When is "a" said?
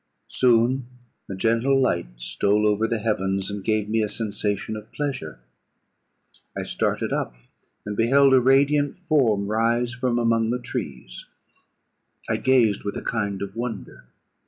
1.29-1.35, 4.01-4.09, 8.33-8.41, 12.97-13.03